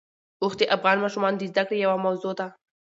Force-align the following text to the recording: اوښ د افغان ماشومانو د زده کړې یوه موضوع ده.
اوښ 0.43 0.53
د 0.59 0.61
افغان 0.75 0.97
ماشومانو 1.03 1.37
د 1.39 1.43
زده 1.51 1.63
کړې 1.67 1.77
یوه 1.85 1.97
موضوع 2.05 2.33
ده. 2.39 2.47